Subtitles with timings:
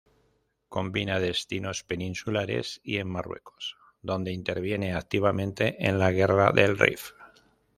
[0.67, 7.11] Combina destinos peninsulares y en Marruecos, donde interviene activamente en la Guerra del Rif.